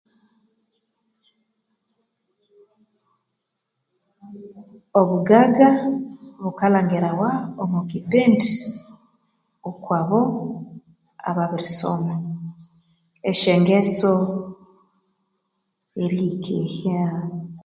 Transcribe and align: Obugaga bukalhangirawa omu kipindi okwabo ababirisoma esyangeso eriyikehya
Obugaga 4.99 5.69
bukalhangirawa 6.43 7.29
omu 7.63 7.79
kipindi 7.91 8.49
okwabo 9.69 10.19
ababirisoma 11.29 12.15
esyangeso 13.29 14.13
eriyikehya 16.03 17.03